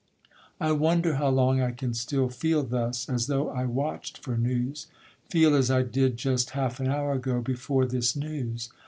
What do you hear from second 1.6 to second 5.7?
I can still feel thus, As though I watch'd for news, feel as